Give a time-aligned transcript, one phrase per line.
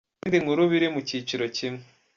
[0.17, 1.81] Izindi nkuru biri mu cyiciro kimwe:.